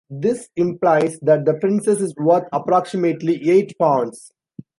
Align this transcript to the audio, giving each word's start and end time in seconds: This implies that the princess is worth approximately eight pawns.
This 0.09 0.49
implies 0.55 1.19
that 1.21 1.45
the 1.45 1.53
princess 1.53 2.01
is 2.01 2.15
worth 2.15 2.45
approximately 2.51 3.51
eight 3.51 3.75
pawns. 3.79 4.31